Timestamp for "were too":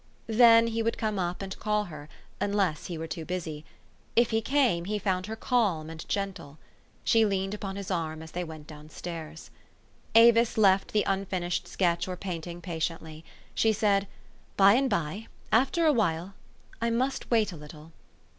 2.97-3.23